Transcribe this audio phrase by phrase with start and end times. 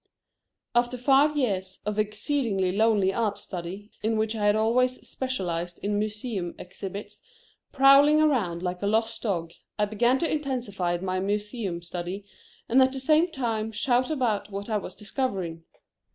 [0.73, 5.99] After five years of exceedingly lonely art study, in which I had always specialized in
[5.99, 7.21] museum exhibits,
[7.71, 12.25] prowling around like a lost dog, I began to intensify my museum study,
[12.67, 15.65] and at the same time shout about what I was discovering.